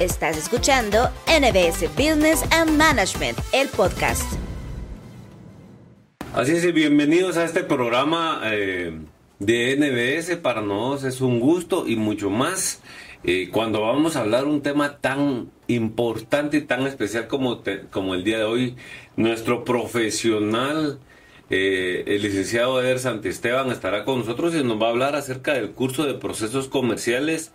[0.00, 4.30] Estás escuchando NBS Business and Management, el podcast.
[6.34, 8.92] Así es, bienvenidos a este programa eh,
[9.38, 10.36] de NBS.
[10.36, 12.82] Para nosotros es un gusto y mucho más
[13.24, 18.22] eh, cuando vamos a hablar un tema tan importante y tan especial como, como el
[18.22, 18.76] día de hoy.
[19.16, 20.98] Nuestro profesional,
[21.48, 25.70] eh, el licenciado Eder Santisteban, estará con nosotros y nos va a hablar acerca del
[25.70, 27.52] curso de procesos comerciales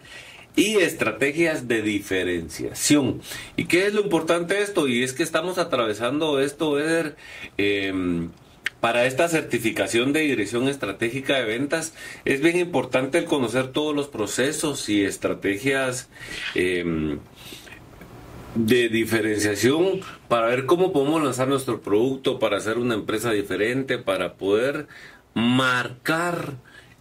[0.56, 3.22] y estrategias de diferenciación.
[3.56, 4.88] ¿Y qué es lo importante de esto?
[4.88, 7.16] Y es que estamos atravesando esto, Eder,
[7.58, 8.30] em,
[8.82, 11.94] para esta certificación de dirección estratégica de ventas
[12.26, 16.10] es bien importante el conocer todos los procesos y estrategias
[16.56, 17.20] em,
[18.56, 24.34] de diferenciación para ver cómo podemos lanzar nuestro producto, para hacer una empresa diferente, para
[24.34, 24.88] poder
[25.36, 26.56] marcar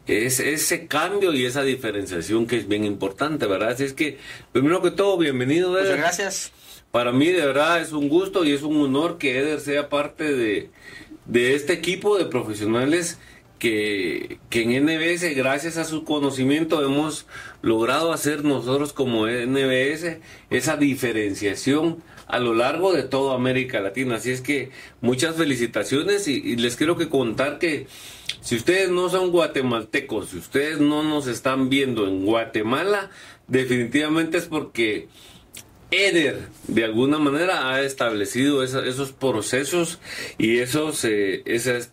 [0.06, 3.70] ese cambio y esa diferenciación que es bien importante, ¿verdad?
[3.70, 4.18] Así es que,
[4.52, 5.96] primero que todo, bienvenido, Eder.
[5.96, 6.52] Muchas gracias.
[6.90, 10.34] Para mí, de verdad, es un gusto y es un honor que Eder sea parte
[10.34, 10.70] de,
[11.26, 13.18] de este equipo de profesionales
[13.60, 17.26] que, que, en NBS, gracias a su conocimiento, hemos
[17.62, 20.16] logrado hacer nosotros como NBS
[20.48, 24.16] esa diferenciación a lo largo de toda América Latina.
[24.16, 27.86] Así es que muchas felicitaciones y, les quiero que contar que
[28.40, 33.10] si ustedes no son guatemaltecos, si ustedes no nos están viendo en Guatemala,
[33.46, 35.08] definitivamente es porque
[35.90, 39.98] Eder de alguna manera ha establecido esos procesos
[40.38, 41.90] y esos, eh, esas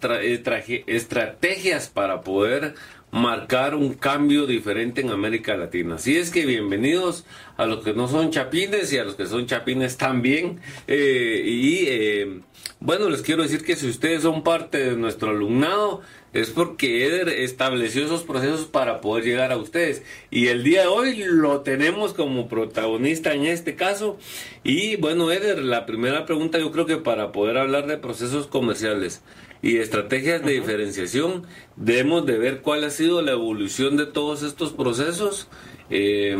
[0.87, 2.75] estrategias para poder
[3.11, 5.95] marcar un cambio diferente en América Latina.
[5.95, 9.47] Así es que bienvenidos a los que no son chapines y a los que son
[9.47, 10.59] chapines también.
[10.87, 12.41] Eh, y eh,
[12.79, 16.01] bueno, les quiero decir que si ustedes son parte de nuestro alumnado,
[16.37, 20.03] es porque Eder estableció esos procesos para poder llegar a ustedes.
[20.29, 24.19] Y el día de hoy lo tenemos como protagonista en este caso.
[24.63, 29.23] Y bueno, Eder, la primera pregunta yo creo que para poder hablar de procesos comerciales
[29.63, 34.73] y estrategias de diferenciación, debemos de ver cuál ha sido la evolución de todos estos
[34.73, 35.47] procesos.
[35.89, 36.37] Eh,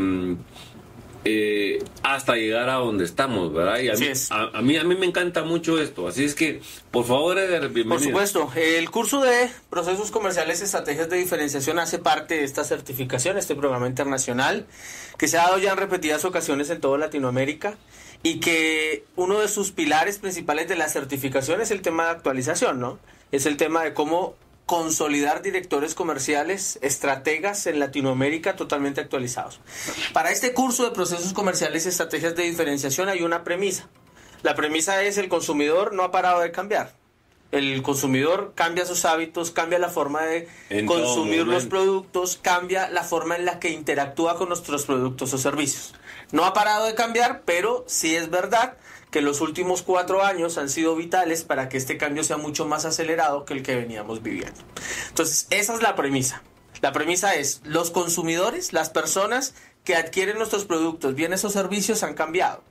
[1.30, 3.80] eh, hasta llegar a donde estamos, ¿verdad?
[3.80, 7.06] Y a, mí, a, mí, a mí me encanta mucho esto, así es que, por
[7.06, 7.90] favor, Eder, bienvenido.
[7.90, 12.64] Por supuesto, el curso de procesos comerciales y estrategias de diferenciación hace parte de esta
[12.64, 14.68] certificación, este programa internacional,
[15.18, 17.76] que se ha dado ya en repetidas ocasiones en toda Latinoamérica
[18.24, 22.80] y que uno de sus pilares principales de la certificación es el tema de actualización,
[22.80, 23.00] ¿no?
[23.34, 24.36] Es el tema de cómo
[24.68, 29.62] consolidar directores comerciales, estrategas en Latinoamérica totalmente actualizados.
[30.12, 33.88] Para este curso de procesos comerciales y estrategias de diferenciación hay una premisa.
[34.44, 36.94] La premisa es el consumidor no ha parado de cambiar.
[37.54, 40.50] El consumidor cambia sus hábitos, cambia la forma de
[40.86, 45.94] consumir los productos, cambia la forma en la que interactúa con nuestros productos o servicios.
[46.34, 48.76] No ha parado de cambiar, pero sí es verdad
[49.12, 52.86] que los últimos cuatro años han sido vitales para que este cambio sea mucho más
[52.86, 54.60] acelerado que el que veníamos viviendo.
[55.10, 56.44] Entonces, esa es la premisa.
[56.82, 59.54] La premisa es, los consumidores, las personas
[59.84, 62.64] que adquieren nuestros productos, bienes o servicios han cambiado.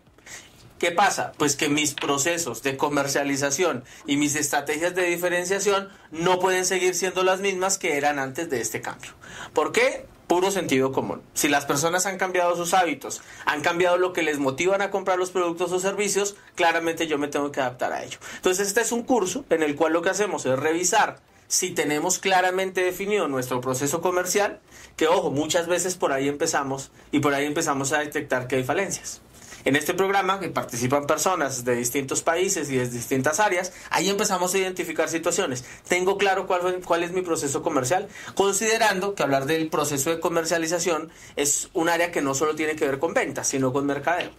[0.79, 1.33] ¿Qué pasa?
[1.39, 7.23] Pues que mis procesos de comercialización y mis estrategias de diferenciación no pueden seguir siendo
[7.23, 9.13] las mismas que eran antes de este cambio.
[9.55, 10.07] ¿Por qué?
[10.26, 11.22] Puro sentido común.
[11.34, 15.19] Si las personas han cambiado sus hábitos, han cambiado lo que les motivan a comprar
[15.19, 18.19] los productos o servicios, claramente yo me tengo que adaptar a ello.
[18.37, 22.19] Entonces este es un curso en el cual lo que hacemos es revisar si tenemos
[22.19, 24.60] claramente definido nuestro proceso comercial,
[24.97, 28.64] que ojo, muchas veces por ahí empezamos y por ahí empezamos a detectar que hay
[28.64, 29.20] falencias.
[29.66, 34.54] En este programa, que participan personas de distintos países y de distintas áreas, ahí empezamos
[34.54, 35.65] a identificar situaciones.
[35.88, 38.06] Tengo claro cuál, cuál es mi proceso comercial,
[38.37, 42.87] considerando que hablar del proceso de comercialización es un área que no solo tiene que
[42.87, 44.31] ver con ventas, sino con mercadeo.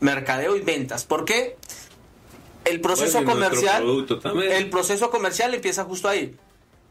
[0.00, 1.06] Mercadeo y ventas.
[1.06, 1.56] ¿Por qué?
[2.66, 3.82] El proceso comercial,
[4.50, 6.36] el proceso comercial empieza justo ahí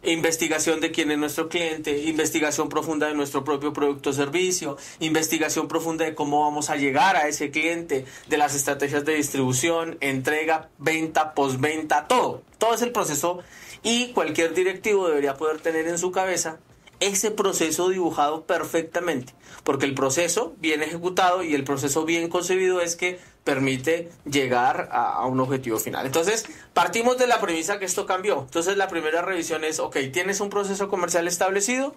[0.06, 5.68] investigación de quién es nuestro cliente, investigación profunda de nuestro propio producto o servicio, investigación
[5.68, 10.69] profunda de cómo vamos a llegar a ese cliente, de las estrategias de distribución, entrega,
[10.78, 12.42] venta, postventa, todo.
[12.57, 13.40] Todo es el proceso
[13.84, 16.60] y cualquier directivo debería poder tener en su cabeza
[17.00, 19.33] ese proceso dibujado perfectamente,
[19.63, 25.25] porque el proceso bien ejecutado y el proceso bien concebido es que permite llegar a,
[25.27, 26.06] un objetivo final.
[26.06, 28.42] Entonces, partimos de la premisa que esto cambió.
[28.42, 31.95] Entonces, la primera revisión es, ok, tienes un proceso comercial establecido,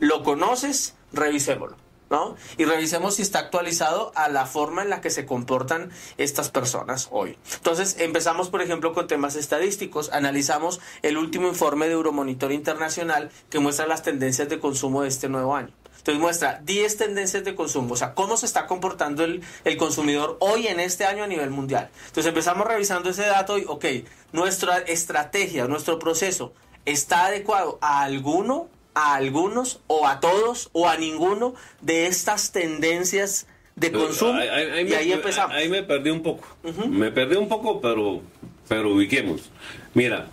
[0.00, 1.85] lo conoces, revisémoslo.
[2.10, 2.36] ¿No?
[2.56, 7.08] Y revisemos si está actualizado a la forma en la que se comportan estas personas
[7.10, 7.38] hoy.
[7.54, 10.10] Entonces, empezamos, por ejemplo, con temas estadísticos.
[10.12, 15.28] Analizamos el último informe de Euromonitor Internacional que muestra las tendencias de consumo de este
[15.28, 15.72] nuevo año.
[16.06, 20.36] Entonces muestra 10 tendencias de consumo, o sea, cómo se está comportando el, el, consumidor
[20.38, 21.90] hoy en este año a nivel mundial.
[22.06, 23.84] Entonces empezamos revisando ese dato y, ok,
[24.30, 26.52] nuestra estrategia, nuestro proceso,
[26.84, 33.46] ¿está adecuado a alguno, a algunos, o a todos, o a ninguno de estas tendencias
[33.74, 34.32] de consumo?
[34.32, 35.54] Ahí, ahí, ahí y me, ahí empezamos.
[35.54, 36.48] Ahí me perdí un poco.
[36.88, 38.22] Me perdí un poco, pero,
[38.66, 39.50] pero ubiquemos.
[39.92, 40.28] Mira,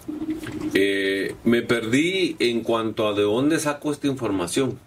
[0.73, 4.79] eh, me perdí en cuanto a de dónde saco esta información.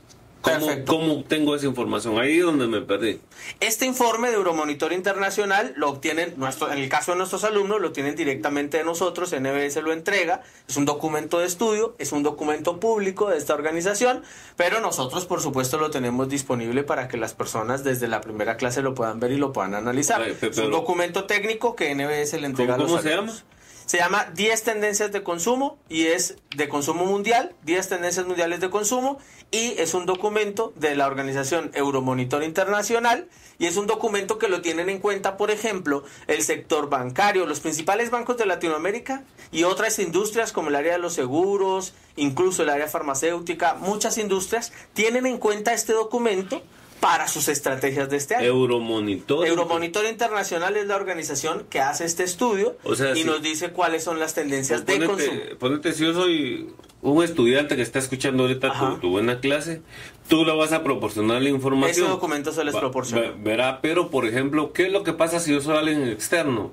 [0.46, 0.84] ¿Cómo.
[0.86, 2.18] ¿Cómo obtengo esa información?
[2.18, 3.20] Ahí es donde me perdí.
[3.60, 7.92] Este informe de Euromonitor Internacional lo obtienen, nuestro, en el caso de nuestros alumnos, lo
[7.92, 12.80] tienen directamente de nosotros, NBS lo entrega, es un documento de estudio, es un documento
[12.80, 14.22] público de esta organización,
[14.56, 18.82] pero nosotros por supuesto lo tenemos disponible para que las personas desde la primera clase
[18.82, 20.22] lo puedan ver y lo puedan analizar.
[20.22, 23.36] Es un documento técnico que NBS le entrega ¿Cómo- a los cómo se alumnos.
[23.38, 23.55] llama?
[23.86, 28.68] Se llama 10 tendencias de consumo y es de consumo mundial, 10 tendencias mundiales de
[28.68, 29.18] consumo
[29.52, 33.28] y es un documento de la organización Euromonitor Internacional
[33.60, 37.60] y es un documento que lo tienen en cuenta, por ejemplo, el sector bancario, los
[37.60, 39.22] principales bancos de Latinoamérica
[39.52, 44.72] y otras industrias como el área de los seguros, incluso el área farmacéutica, muchas industrias
[44.94, 46.60] tienen en cuenta este documento
[47.00, 48.46] para sus estrategias de este año.
[48.46, 49.46] Euromonitor.
[49.46, 54.02] Euromonitor Internacional es la organización que hace este estudio O sea, y nos dice cuáles
[54.04, 55.40] son las tendencias de consumo.
[55.58, 56.70] Ponete, si yo soy
[57.02, 59.82] un estudiante que está escuchando ahorita tu, tu buena clase,
[60.28, 62.06] tú le vas a proporcionar la información.
[62.06, 63.22] Ese documento se les Va- proporciona.
[63.22, 66.72] ve- Verá, pero por ejemplo, ¿qué es lo que pasa si yo soy alguien externo?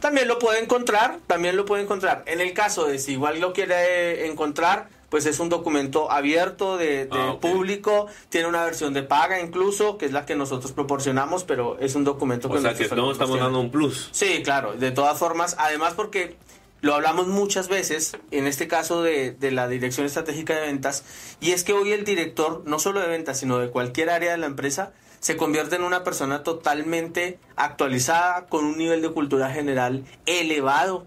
[0.00, 2.22] También lo puede encontrar, también lo puede encontrar.
[2.26, 7.06] En el caso de si igual lo quiere encontrar, pues es un documento abierto de,
[7.06, 11.44] de Ah, público, tiene una versión de paga incluso, que es la que nosotros proporcionamos,
[11.44, 13.44] pero es un documento que O sea que no estamos tienen.
[13.44, 14.08] dando un plus.
[14.12, 16.36] Sí, claro, de todas formas, además porque
[16.80, 21.02] lo hablamos muchas veces, en este caso de, de la Dirección Estratégica de Ventas,
[21.40, 24.38] y es que hoy el director, no solo de ventas, sino de cualquier área de
[24.38, 30.04] la empresa, se convierte en una persona totalmente actualizada, con un nivel de cultura general
[30.26, 31.06] elevado.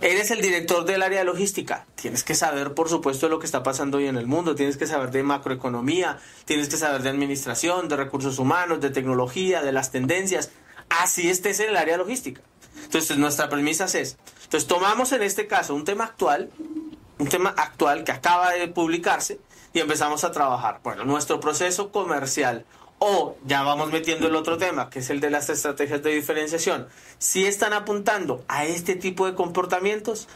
[0.00, 1.86] Eres el director del área de logística.
[1.94, 4.54] Tienes que saber, por supuesto, lo que está pasando hoy en el mundo.
[4.54, 9.62] Tienes que saber de macroeconomía, tienes que saber de administración, de recursos humanos, de tecnología,
[9.62, 10.50] de las tendencias.
[10.88, 12.42] Así estés en el área logística.
[12.84, 14.18] Entonces, nuestra premisa es.
[14.44, 16.50] Entonces, tomamos en este caso un tema actual,
[17.18, 19.40] un tema actual que acaba de publicarse
[19.72, 20.80] y empezamos a trabajar.
[20.84, 22.66] Bueno, nuestro proceso comercial
[23.04, 26.88] o ya vamos metiendo el otro tema, que es el de las estrategias de diferenciación.
[27.18, 30.26] Si están apuntando a este tipo de comportamientos,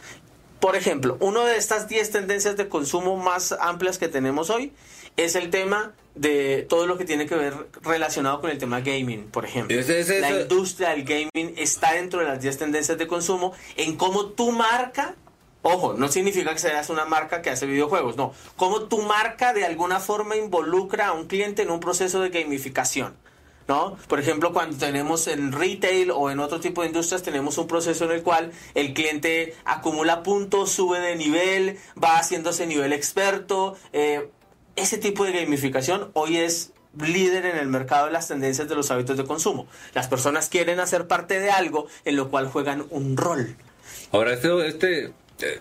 [0.59, 4.73] por ejemplo, una de estas 10 tendencias de consumo más amplias que tenemos hoy
[5.17, 9.23] es el tema de todo lo que tiene que ver relacionado con el tema gaming,
[9.31, 9.75] por ejemplo.
[10.21, 14.51] La industria del gaming está dentro de las 10 tendencias de consumo en cómo tu
[14.51, 15.15] marca,
[15.61, 19.65] ojo, no significa que seas una marca que hace videojuegos, no, cómo tu marca de
[19.65, 23.15] alguna forma involucra a un cliente en un proceso de gamificación.
[23.67, 23.97] ¿No?
[24.07, 28.05] Por ejemplo, cuando tenemos en retail o en otro tipo de industrias, tenemos un proceso
[28.05, 33.77] en el cual el cliente acumula puntos, sube de nivel, va haciéndose nivel experto.
[33.93, 34.27] eh,
[34.75, 38.89] ese tipo de gamificación hoy es líder en el mercado de las tendencias de los
[38.91, 39.67] hábitos de consumo.
[39.93, 43.55] Las personas quieren hacer parte de algo en lo cual juegan un rol.
[44.11, 45.11] Ahora, este,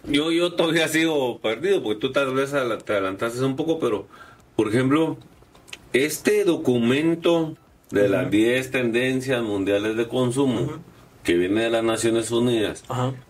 [0.05, 4.07] yo, yo todavía sigo perdido, porque tú tal vez te adelantaste un poco, pero,
[4.57, 5.17] por ejemplo,
[5.93, 7.56] este documento
[7.91, 10.79] de las 10 tendencias mundiales de consumo,
[11.25, 12.85] que viene de las Naciones Unidas.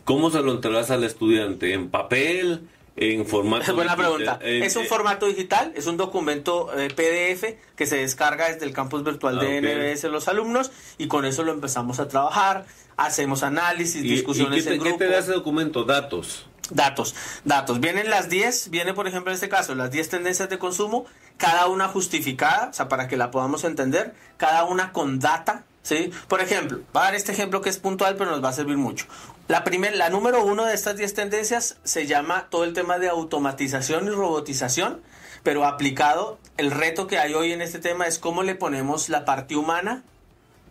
[0.05, 1.73] ¿cómo se lo entregas al estudiante?
[1.73, 2.61] ¿En papel?
[3.01, 3.75] ¿En formato?
[3.75, 4.39] Buena pregunta.
[4.43, 8.67] En- Es un eh, formato digital, es un documento eh, PDF que se descarga desde
[8.67, 9.61] el campus virtual Ah, de.
[9.61, 14.65] NBS los alumnos y con eso lo empezamos a trabajar, hacemos análisis, ¿Y, discusiones y
[14.65, 14.99] qué, te, en qué grupo.
[14.99, 15.85] te da ese documento?
[15.85, 16.47] Datos.
[16.71, 17.15] Datos,
[17.45, 17.81] datos.
[17.81, 21.07] Vienen las 10, viene por ejemplo en este caso las 10 tendencias de consumo,
[21.39, 26.11] cada una justificada, o sea, para que la podamos entender, cada una con data, ¿sí?
[26.29, 28.77] Por ejemplo, va a dar este ejemplo que es puntual, pero nos va a servir
[28.77, 29.07] mucho.
[29.49, 33.09] La, primer, la número uno de estas 10 tendencias se llama todo el tema de
[33.09, 35.01] automatización y robotización,
[35.43, 39.25] pero aplicado, el reto que hay hoy en este tema es cómo le ponemos la
[39.25, 40.03] parte humana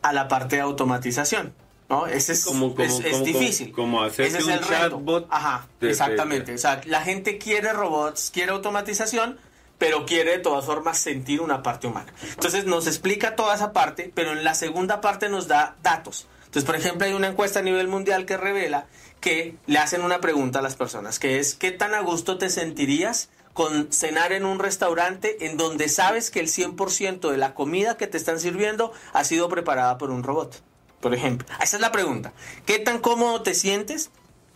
[0.03, 1.53] a la parte de automatización.
[1.89, 2.05] ¿No?
[2.05, 3.71] Ese es, Como- como- es, es como- difícil.
[3.71, 4.73] como hacer Ese es un el reto.
[4.97, 6.53] chatbot Ajá, te- te- exactamente.
[6.53, 9.39] O sea, la gente quiere robots, quiere automatización,
[9.77, 12.11] pero quiere de todas formas sentir una parte humana.
[12.29, 16.27] Entonces nos explica toda esa parte, pero en la segunda parte nos da datos.
[16.47, 18.87] Entonces, por ejemplo, hay una encuesta a nivel mundial que revela
[19.19, 22.49] que le hacen una pregunta a las personas, que es, ¿qué tan a gusto te
[22.49, 27.97] sentirías con cenar en un restaurante en donde sabes que el 100% de la comida
[27.97, 30.61] que te están sirviendo ha sido preparada por un robot?
[31.01, 32.33] Por ejemplo, esa es la pregunta.
[32.65, 34.09] ¿Qué tan cómodo te sientes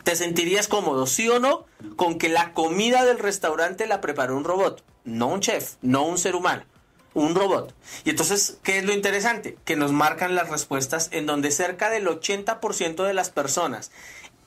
[0.04, 4.44] ¿Te sentirías cómodo, sí o no, con que la comida del restaurante la preparó un
[4.44, 4.84] robot?
[5.04, 6.64] No un chef, no un ser humano,
[7.14, 7.74] un robot.
[8.06, 9.58] Y entonces, ¿qué es lo interesante?
[9.66, 13.92] Que nos marcan las respuestas en donde cerca del 80% de las personas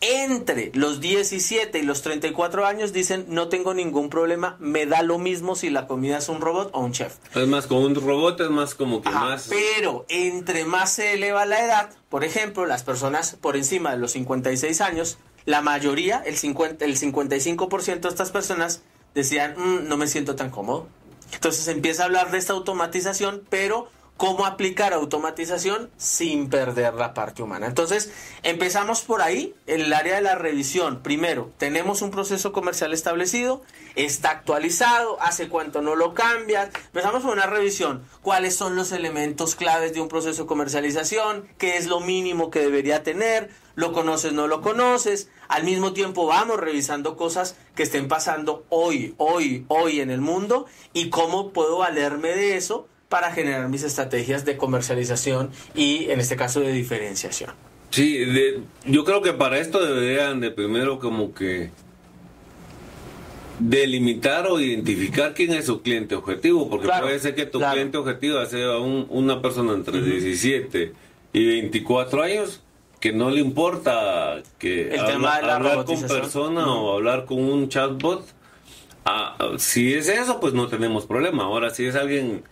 [0.01, 5.19] entre los 17 y los 34 años dicen no tengo ningún problema, me da lo
[5.19, 7.17] mismo si la comida es un robot o un chef.
[7.35, 9.49] Es más, con un robot es más como que más...
[9.49, 14.13] Pero entre más se eleva la edad, por ejemplo, las personas por encima de los
[14.13, 18.83] 56 años, la mayoría, el, 50, el 55% de estas personas
[19.15, 20.89] decían mm, no me siento tan cómodo.
[21.35, 27.43] Entonces empieza a hablar de esta automatización, pero cómo aplicar automatización sin perder la parte
[27.43, 27.67] humana.
[27.67, 31.03] Entonces, empezamos por ahí, en el área de la revisión.
[31.03, 33.63] Primero, tenemos un proceso comercial establecido,
[33.97, 36.71] está actualizado, hace cuánto no lo cambias.
[36.87, 38.05] Empezamos por una revisión.
[38.23, 41.49] ¿Cuáles son los elementos claves de un proceso de comercialización?
[41.59, 43.51] ¿Qué es lo mínimo que debería tener?
[43.75, 45.29] ¿Lo conoces, no lo conoces?
[45.49, 50.67] Al mismo tiempo vamos revisando cosas que estén pasando hoy, hoy, hoy en el mundo
[50.93, 56.37] y cómo puedo valerme de eso para generar mis estrategias de comercialización y en este
[56.37, 57.51] caso de diferenciación.
[57.91, 58.25] Sí,
[58.87, 61.71] yo creo que para esto deberían de primero como que
[63.59, 68.45] delimitar o identificar quién es su cliente objetivo, porque puede ser que tu cliente objetivo
[68.47, 70.93] sea una persona entre 17
[71.33, 72.61] y 24 años
[73.01, 78.25] que no le importa que hablar con persona o hablar con un chatbot.
[79.05, 81.45] Ah, si es eso, pues no tenemos problema.
[81.45, 82.43] Ahora, si es alguien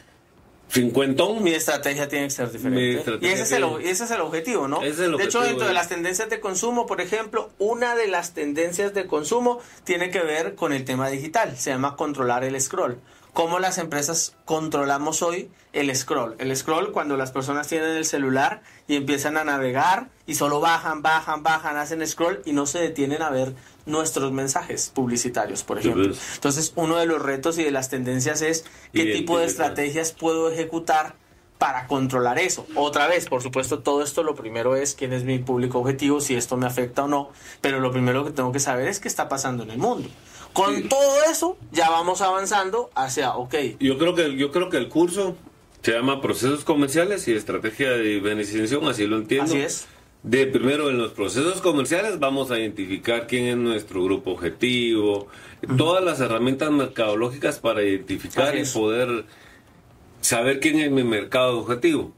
[0.73, 1.43] cincuentón.
[1.43, 3.19] Mi estrategia tiene que ser diferente.
[3.21, 4.81] Y ese es, el, ese es el objetivo, ¿no?
[4.81, 4.89] de
[5.25, 9.61] hecho, dentro de las tendencias de consumo, por ejemplo, una de las tendencias de consumo
[9.85, 11.57] tiene que ver con el tema digital.
[11.57, 12.99] Se llama controlar el scroll
[13.33, 16.35] cómo las empresas controlamos hoy el scroll.
[16.39, 21.03] El scroll cuando las personas tienen el celular y empiezan a navegar y solo bajan,
[21.03, 23.55] bajan, bajan, hacen scroll y no se detienen a ver
[23.87, 26.15] nuestros mensajes publicitarios, por ejemplo.
[26.35, 30.51] Entonces, uno de los retos y de las tendencias es qué tipo de estrategias puedo
[30.51, 31.17] ejecutar
[31.59, 32.67] para controlar eso.
[32.75, 36.35] Otra vez, por supuesto, todo esto lo primero es quién es mi público objetivo, si
[36.35, 39.29] esto me afecta o no, pero lo primero que tengo que saber es qué está
[39.29, 40.09] pasando en el mundo.
[40.53, 43.55] Con todo eso ya vamos avanzando hacia, ok.
[43.81, 45.37] Yo creo que, yo creo que el curso
[45.83, 49.47] se llama Procesos Comerciales y Estrategia de Beneficiación, así lo entiendo.
[49.47, 49.87] Así es.
[50.23, 55.27] De primero en los procesos comerciales vamos a identificar quién es nuestro grupo objetivo,
[55.77, 59.25] todas las herramientas mercadológicas para identificar y poder
[60.21, 62.13] saber quién es mi mercado objetivo.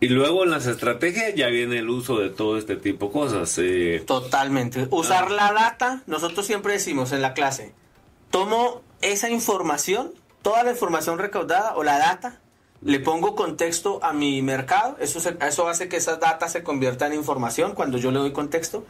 [0.00, 3.58] Y luego en las estrategias ya viene el uso de todo este tipo de cosas.
[3.58, 4.02] Eh.
[4.06, 4.88] Totalmente.
[4.90, 5.34] Usar ah.
[5.34, 7.74] la data, nosotros siempre decimos en la clase,
[8.30, 12.40] tomo esa información, toda la información recaudada o la data,
[12.82, 17.18] le pongo contexto a mi mercado, eso, eso hace que esas datas se conviertan en
[17.18, 18.86] información cuando yo le doy contexto.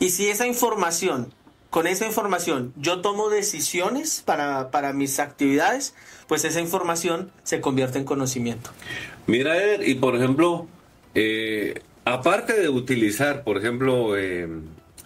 [0.00, 1.32] Y si esa información,
[1.70, 5.94] con esa información, yo tomo decisiones para, para mis actividades,
[6.26, 8.70] pues esa información se convierte en conocimiento.
[9.26, 10.66] Mira, Eder, y por ejemplo,
[11.14, 14.48] eh, aparte de utilizar, por ejemplo, eh,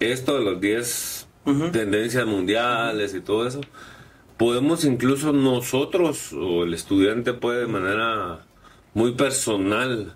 [0.01, 3.61] esto de los 10 tendencias mundiales y todo eso,
[4.37, 8.41] podemos incluso nosotros o el estudiante puede de manera
[8.95, 10.15] muy personal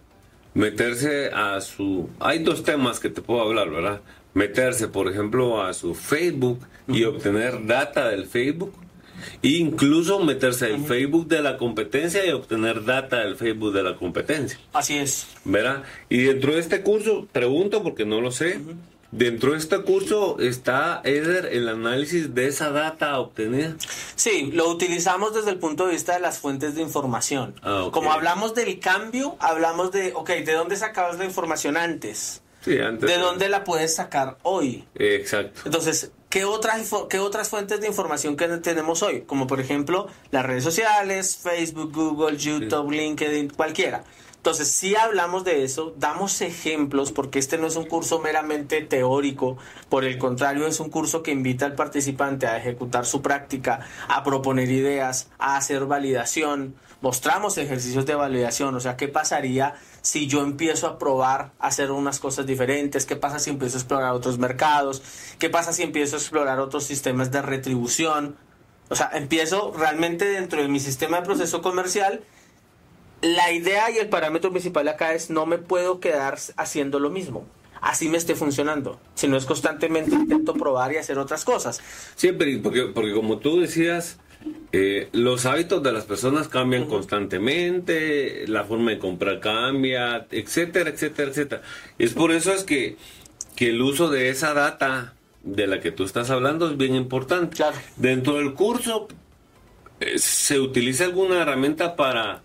[0.54, 2.08] meterse a su...
[2.20, 4.00] Hay dos temas que te puedo hablar, ¿verdad?
[4.34, 8.72] Meterse, por ejemplo, a su Facebook y obtener data del Facebook
[9.42, 14.58] incluso meterse al Facebook de la competencia y obtener data del Facebook de la competencia.
[14.72, 15.26] Así es.
[15.44, 15.84] ¿Verdad?
[16.08, 18.60] Y dentro de este curso, pregunto porque no lo sé,
[19.10, 23.76] dentro de este curso está, Eder, el análisis de esa data obtenida.
[24.14, 27.54] Sí, lo utilizamos desde el punto de vista de las fuentes de información.
[27.62, 32.42] Ah, Como hablamos del cambio, hablamos de, ok, ¿de dónde sacabas la información antes?
[32.62, 33.08] Sí, antes.
[33.08, 34.84] ¿De dónde la puedes sacar hoy?
[34.96, 35.62] Exacto.
[35.64, 39.22] Entonces, ¿Qué otras, ¿Qué otras fuentes de información que tenemos hoy?
[39.22, 44.04] Como por ejemplo las redes sociales, Facebook, Google, YouTube, LinkedIn, cualquiera.
[44.46, 49.56] Entonces, si hablamos de eso, damos ejemplos, porque este no es un curso meramente teórico,
[49.88, 54.22] por el contrario, es un curso que invita al participante a ejecutar su práctica, a
[54.22, 56.76] proponer ideas, a hacer validación.
[57.00, 61.90] Mostramos ejercicios de validación, o sea, ¿qué pasaría si yo empiezo a probar a hacer
[61.90, 63.04] unas cosas diferentes?
[63.04, 65.02] ¿Qué pasa si empiezo a explorar otros mercados?
[65.40, 68.36] ¿Qué pasa si empiezo a explorar otros sistemas de retribución?
[68.90, 72.22] O sea, empiezo realmente dentro de mi sistema de proceso comercial.
[73.22, 77.46] La idea y el parámetro principal acá es no me puedo quedar haciendo lo mismo.
[77.80, 78.98] Así me esté funcionando.
[79.14, 81.80] Si no es constantemente intento probar y hacer otras cosas.
[82.14, 84.18] Siempre, porque, porque como tú decías,
[84.72, 91.30] eh, los hábitos de las personas cambian constantemente, la forma de comprar cambia, etcétera, etcétera,
[91.30, 91.62] etcétera.
[91.98, 92.96] Es por eso es que,
[93.54, 97.56] que el uso de esa data de la que tú estás hablando es bien importante.
[97.56, 97.76] Claro.
[97.96, 99.08] Dentro del curso,
[100.00, 102.42] eh, ¿se utiliza alguna herramienta para,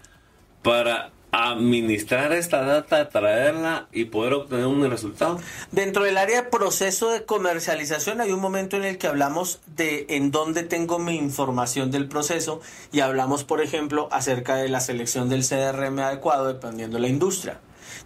[0.61, 5.39] para administrar esta data, traerla y poder obtener un resultado?
[5.71, 10.05] Dentro del área de proceso de comercialización hay un momento en el que hablamos de
[10.09, 15.29] en dónde tengo mi información del proceso y hablamos, por ejemplo, acerca de la selección
[15.29, 17.59] del CRM adecuado dependiendo de la industria.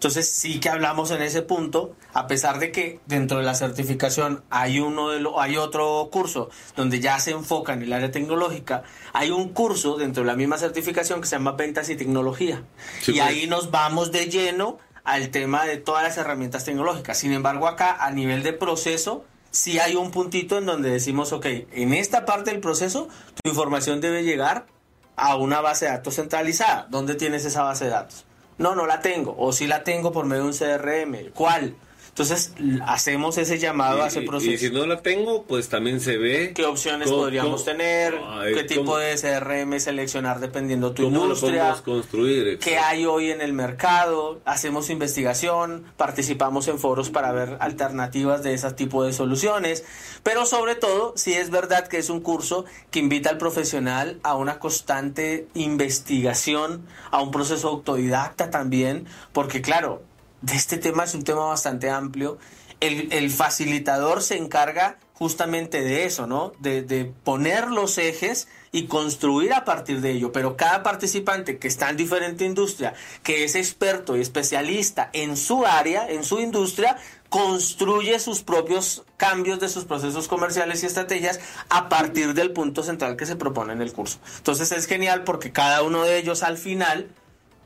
[0.06, 4.44] Entonces sí que hablamos en ese punto, a pesar de que dentro de la certificación
[4.52, 8.84] hay uno de lo, hay otro curso donde ya se enfoca en el área tecnológica,
[9.14, 12.62] hay un curso dentro de la misma certificación que se llama ventas y tecnología.
[13.02, 13.28] Sí, y pues.
[13.28, 17.18] ahí nos vamos de lleno al tema de todas las herramientas tecnológicas.
[17.18, 21.48] Sin embargo, acá a nivel de proceso, sí hay un puntito en donde decimos, ok,
[21.72, 23.08] en esta parte del proceso,
[23.42, 24.68] tu información debe llegar
[25.16, 26.86] a una base de datos centralizada.
[26.92, 28.26] ¿Dónde tienes esa base de datos?
[28.58, 29.36] No, no la tengo.
[29.38, 31.32] O sí la tengo por medio de un CRM.
[31.34, 31.76] ¿Cuál?
[32.16, 32.54] Entonces
[32.88, 34.50] hacemos ese llamado a ese proceso.
[34.50, 38.18] y si no la tengo, pues también se ve ¿Qué opciones cómo- podríamos cómo- tener?
[38.30, 41.76] Ay, ¿Qué tipo de CRM seleccionar dependiendo tu ¿Cómo lo industria?
[41.84, 42.58] construir?
[42.60, 48.54] qué hay hoy en el mercado, hacemos investigación, participamos en foros para ver alternativas de
[48.54, 49.84] ese tipo de soluciones,
[50.24, 54.36] pero sobre todo, sí es verdad que es un curso que invita al profesional a
[54.36, 60.02] una constante investigación, a un proceso autodidacta también, porque claro,
[60.42, 62.38] de este tema es un tema bastante amplio.
[62.80, 66.52] El, el facilitador se encarga justamente de eso, ¿no?
[66.60, 70.34] De, de poner los ejes y construir a partir de ello.
[70.34, 75.66] Pero cada participante que está en diferente industria, que es experto y especialista en su
[75.66, 76.98] área, en su industria,
[77.30, 81.40] construye sus propios cambios de sus procesos comerciales y estrategias
[81.70, 84.20] a partir del punto central que se propone en el curso.
[84.38, 87.10] Entonces es genial porque cada uno de ellos al final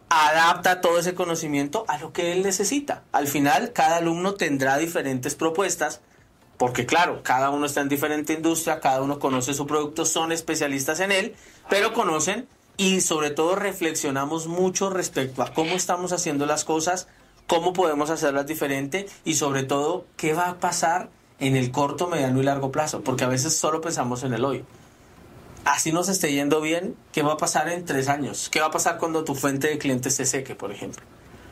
[0.10, 3.04] adapta todo ese conocimiento a lo que él necesita.
[3.12, 6.02] Al final, cada alumno tendrá diferentes propuestas,
[6.58, 11.00] porque claro, cada uno está en diferente industria, cada uno conoce su producto, son especialistas
[11.00, 11.36] en él,
[11.70, 17.08] pero conocen y sobre todo reflexionamos mucho respecto a cómo estamos haciendo las cosas,
[17.48, 22.42] cómo podemos hacerlas diferente y sobre todo qué va a pasar en el corto, mediano
[22.42, 24.66] y largo plazo, porque a veces solo pensamos en el hoy
[25.66, 28.50] así nos esté yendo bien, ¿qué va a pasar en tres años?
[28.50, 31.04] ¿Qué va a pasar cuando tu fuente de clientes se seque, por ejemplo?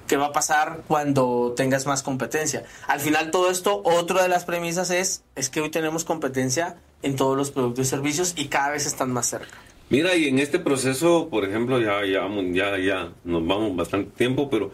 [0.08, 2.64] ¿Qué va a pasar cuando tengas más competencia?
[2.88, 7.16] Al final todo esto, otra de las premisas es, es que hoy tenemos competencia en
[7.16, 9.58] todos los productos y servicios y cada vez están más cerca.
[9.90, 14.50] Mira, y en este proceso, por ejemplo, ya, ya, ya, ya nos vamos bastante tiempo,
[14.50, 14.72] pero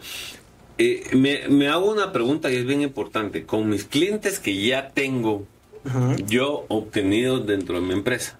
[0.78, 3.44] eh, me, me hago una pregunta y es bien importante.
[3.44, 5.46] Con mis clientes que ya tengo
[6.26, 8.38] yo obtenido dentro de mi empresa,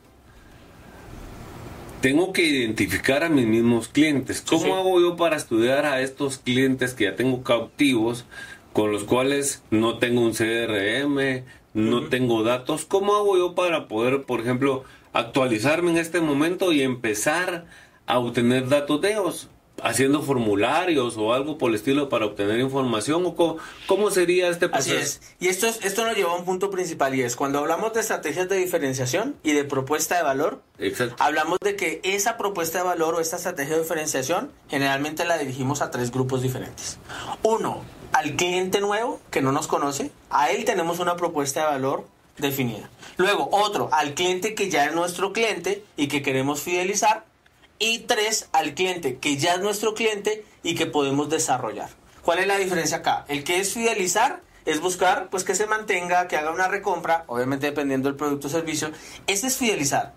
[2.05, 4.43] tengo que identificar a mis mismos clientes.
[4.43, 4.71] ¿Cómo sí.
[4.71, 8.27] hago yo para estudiar a estos clientes que ya tengo cautivos,
[8.75, 12.85] con los cuales no tengo un CRM, no tengo datos?
[12.85, 17.65] ¿Cómo hago yo para poder, por ejemplo, actualizarme en este momento y empezar
[18.05, 19.49] a obtener datos de ellos?
[19.85, 24.67] Haciendo formularios o algo por el estilo para obtener información o cómo, cómo sería este
[24.67, 25.21] Así proceso?
[25.21, 25.21] es.
[25.41, 28.01] Y esto, es, esto nos lleva a un punto principal y es cuando hablamos de
[28.01, 31.17] estrategias de diferenciación y de propuesta de valor, Exacto.
[31.23, 35.83] hablamos de que esa propuesta de valor o esta estrategia de diferenciación generalmente la dirigimos
[35.83, 36.99] a tres grupos diferentes.
[37.43, 42.07] Uno, al cliente nuevo que no nos conoce, a él tenemos una propuesta de valor
[42.39, 42.89] definida.
[43.17, 47.25] Luego, otro, al cliente que ya es nuestro cliente y que queremos fidelizar.
[47.79, 51.91] Y tres, al cliente que ya es nuestro cliente y que podemos desarrollar.
[52.23, 53.25] ¿Cuál es la diferencia acá?
[53.29, 57.67] El que es fidelizar es buscar pues que se mantenga, que haga una recompra, obviamente
[57.67, 58.91] dependiendo del producto o servicio.
[59.27, 60.15] Ese es fidelizar.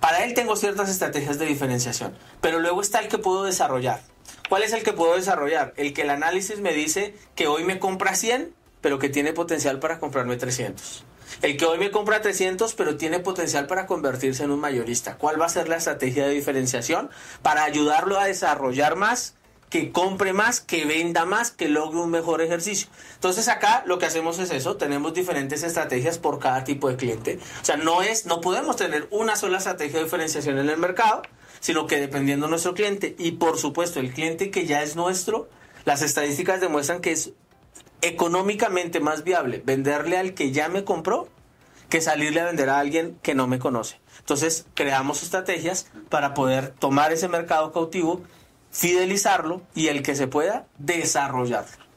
[0.00, 4.00] Para él tengo ciertas estrategias de diferenciación, pero luego está el que puedo desarrollar.
[4.48, 5.74] ¿Cuál es el que puedo desarrollar?
[5.76, 9.80] El que el análisis me dice que hoy me compra 100, pero que tiene potencial
[9.80, 11.04] para comprarme 300.
[11.40, 15.16] El que hoy me compra 300, pero tiene potencial para convertirse en un mayorista.
[15.18, 17.10] ¿Cuál va a ser la estrategia de diferenciación
[17.42, 19.36] para ayudarlo a desarrollar más,
[19.70, 22.88] que compre más, que venda más, que logre un mejor ejercicio?
[23.14, 27.38] Entonces acá lo que hacemos es eso, tenemos diferentes estrategias por cada tipo de cliente.
[27.62, 31.22] O sea, no es no podemos tener una sola estrategia de diferenciación en el mercado,
[31.60, 35.48] sino que dependiendo de nuestro cliente y por supuesto el cliente que ya es nuestro,
[35.84, 37.32] las estadísticas demuestran que es
[38.02, 41.28] económicamente más viable venderle al que ya me compró
[41.88, 43.98] que salirle a vender a alguien que no me conoce.
[44.18, 48.22] Entonces creamos estrategias para poder tomar ese mercado cautivo,
[48.70, 51.88] fidelizarlo y el que se pueda desarrollarlo.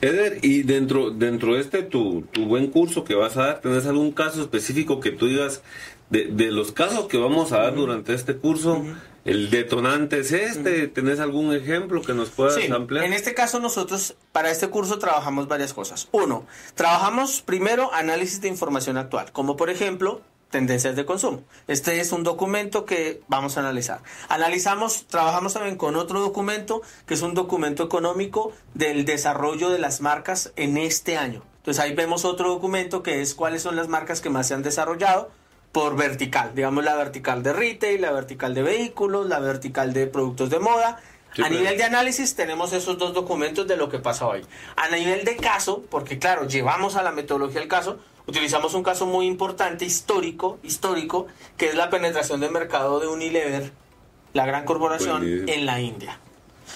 [0.00, 3.86] Eder, y dentro, dentro de este tu, tu buen curso que vas a dar, ¿tenés
[3.86, 5.62] algún caso específico que tú digas
[6.10, 8.84] de, de los casos que vamos a dar durante este curso?
[9.28, 10.88] El detonante es este.
[10.88, 13.04] ¿Tenés algún ejemplo que nos puedas Sí, ampliar?
[13.04, 16.08] en este caso nosotros para este curso trabajamos varias cosas.
[16.12, 21.42] Uno, trabajamos primero análisis de información actual, como por ejemplo tendencias de consumo.
[21.66, 24.00] Este es un documento que vamos a analizar.
[24.30, 30.00] Analizamos, trabajamos también con otro documento que es un documento económico del desarrollo de las
[30.00, 31.42] marcas en este año.
[31.58, 34.62] Entonces ahí vemos otro documento que es cuáles son las marcas que más se han
[34.62, 35.30] desarrollado
[35.78, 40.50] por vertical, digamos la vertical de retail, la vertical de vehículos, la vertical de productos
[40.50, 41.00] de moda.
[41.32, 41.56] Sí, a pues.
[41.56, 44.44] nivel de análisis tenemos esos dos documentos de lo que pasa hoy.
[44.74, 49.06] A nivel de caso, porque claro, llevamos a la metodología del caso, utilizamos un caso
[49.06, 53.70] muy importante, histórico, histórico, que es la penetración de mercado de Unilever,
[54.32, 56.18] la gran corporación, en la India.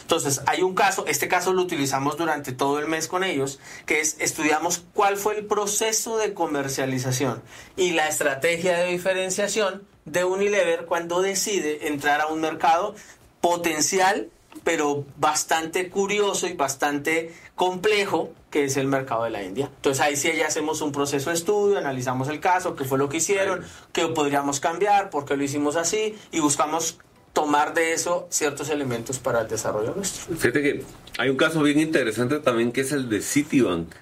[0.01, 4.01] Entonces, hay un caso, este caso lo utilizamos durante todo el mes con ellos, que
[4.01, 7.43] es estudiamos cuál fue el proceso de comercialización
[7.77, 12.95] y la estrategia de diferenciación de Unilever cuando decide entrar a un mercado
[13.41, 14.29] potencial,
[14.65, 19.71] pero bastante curioso y bastante complejo, que es el mercado de la India.
[19.77, 23.09] Entonces ahí sí ya hacemos un proceso de estudio, analizamos el caso, qué fue lo
[23.09, 26.99] que hicieron, qué podríamos cambiar, por qué lo hicimos así, y buscamos
[27.33, 30.35] tomar de eso ciertos elementos para el desarrollo nuestro.
[30.37, 30.83] Fíjate que
[31.19, 33.95] hay un caso bien interesante también que es el de Citibank.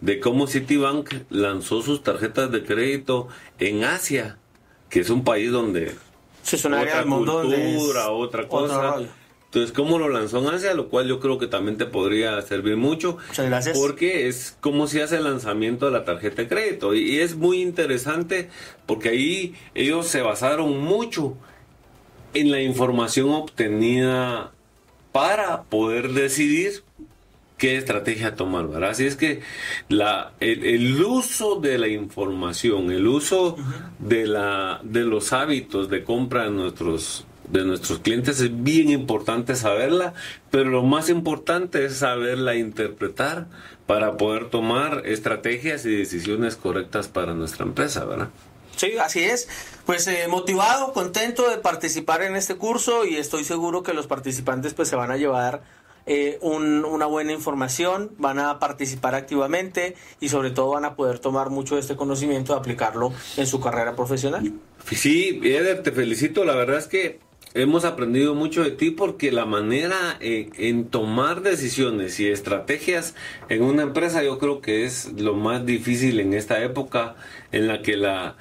[0.00, 3.28] De cómo Citibank lanzó sus tarjetas de crédito
[3.58, 4.38] en Asia,
[4.88, 5.94] que es un país donde
[6.42, 8.96] Sí, es un área otra del mundo donde es cultura, otra cosa.
[9.46, 12.76] Entonces, cómo lo lanzó en Asia, lo cual yo creo que también te podría servir
[12.76, 13.18] mucho.
[13.28, 13.76] Muchas gracias.
[13.76, 16.94] Porque es cómo se hace el lanzamiento de la tarjeta de crédito.
[16.94, 18.48] Y, y es muy interesante
[18.86, 21.36] porque ahí ellos se basaron mucho
[22.34, 24.52] en la información obtenida
[25.12, 26.82] para poder decidir
[27.60, 28.90] qué estrategia tomar, ¿verdad?
[28.90, 29.42] Así es que
[29.88, 33.56] la, el, el uso de la información, el uso
[33.98, 39.56] de, la, de los hábitos de compra de nuestros, de nuestros clientes es bien importante
[39.56, 40.14] saberla,
[40.50, 43.46] pero lo más importante es saberla interpretar
[43.86, 48.30] para poder tomar estrategias y decisiones correctas para nuestra empresa, ¿verdad?
[48.76, 49.48] Sí, así es.
[49.90, 54.72] Pues eh, motivado, contento de participar en este curso y estoy seguro que los participantes
[54.72, 55.62] pues se van a llevar
[56.06, 61.18] eh, un- una buena información, van a participar activamente y sobre todo van a poder
[61.18, 64.52] tomar mucho de este conocimiento y aplicarlo en su carrera profesional.
[64.92, 66.44] Sí, Eder, te felicito.
[66.44, 67.18] La verdad es que
[67.54, 73.16] hemos aprendido mucho de ti porque la manera en, en tomar decisiones y estrategias
[73.48, 77.16] en una empresa yo creo que es lo más difícil en esta época
[77.50, 78.36] en la que la,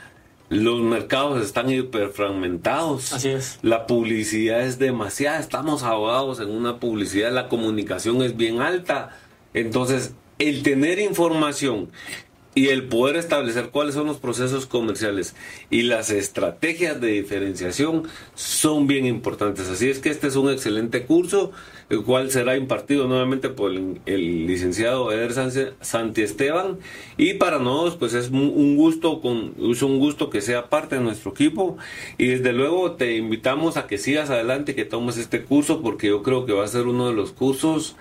[0.50, 3.14] los mercados están hiperfragmentados.
[3.14, 3.60] Así es.
[3.62, 9.18] La publicidad es demasiada, estamos ahogados en una publicidad, la comunicación es bien alta.
[9.54, 11.90] Entonces, el tener información
[12.56, 15.36] y el poder establecer cuáles son los procesos comerciales
[15.70, 19.70] y las estrategias de diferenciación son bien importantes.
[19.70, 21.52] Así es que este es un excelente curso,
[21.90, 25.34] el cual será impartido nuevamente por el, licenciado Eder
[25.82, 26.78] Santi Esteban.
[27.18, 31.02] Y para nosotros, pues es un gusto, con, es un gusto que sea parte de
[31.02, 31.78] nuestro equipo.
[32.18, 36.24] Y desde luego te invitamos a que sigas adelante, que tomes este curso, porque yo
[36.24, 37.96] creo que va a ser uno de los cursos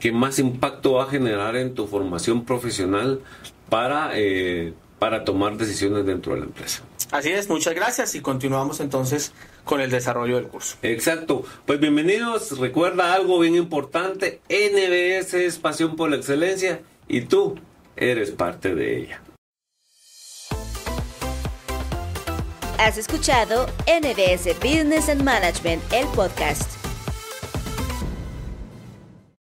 [0.00, 3.20] que más impacto va a generar en tu formación profesional
[3.68, 6.82] para, eh, para tomar decisiones dentro de la empresa.
[7.10, 9.32] Así es, muchas gracias y continuamos entonces
[9.64, 10.76] con el desarrollo del curso.
[10.82, 11.44] Exacto.
[11.66, 12.58] Pues bienvenidos.
[12.58, 14.40] Recuerda algo bien importante.
[14.48, 17.58] NBS es pasión por la excelencia y tú
[17.96, 19.22] eres parte de ella.
[22.78, 26.73] Has escuchado NBS Business and Management, el podcast.